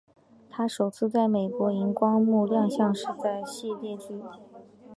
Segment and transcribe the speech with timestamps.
[0.49, 4.19] 她首次在美国萤光幕亮相是在的系列剧。